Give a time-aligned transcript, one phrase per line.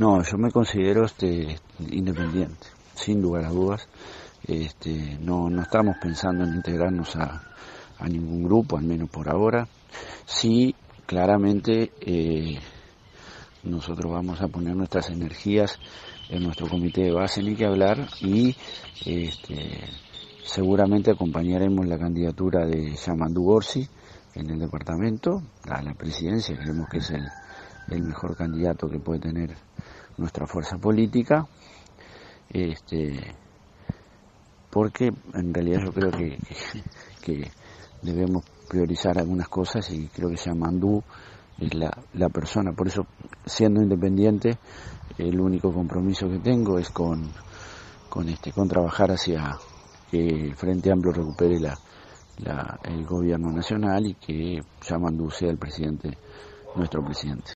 [0.00, 1.58] No, yo me considero este,
[1.90, 3.86] independiente, sin lugar a dudas.
[4.42, 7.42] Este, no, estamos pensando en integrarnos a,
[7.98, 9.68] a ningún grupo, al menos por ahora.
[10.24, 10.74] Sí,
[11.04, 12.58] claramente eh,
[13.64, 15.78] nosotros vamos a poner nuestras energías
[16.30, 18.56] en nuestro comité de base, ni que hablar, y
[19.04, 19.80] este,
[20.42, 23.86] seguramente acompañaremos la candidatura de Yamandu Gorsi
[24.34, 27.26] en el departamento a la presidencia, creemos que es el,
[27.90, 29.54] el mejor candidato que puede tener
[30.20, 31.46] nuestra fuerza política,
[32.48, 33.34] este,
[34.70, 37.50] porque en realidad yo creo que,
[38.02, 41.02] debemos priorizar algunas cosas y creo que Yamandú
[41.58, 43.06] es la, la persona, por eso
[43.44, 44.58] siendo independiente,
[45.18, 47.30] el único compromiso que tengo es con,
[48.08, 49.58] con este, con trabajar hacia
[50.10, 51.78] que el Frente Amplio recupere la,
[52.84, 56.16] el gobierno nacional y que Yamandú sea el presidente,
[56.74, 57.48] nuestro presidente.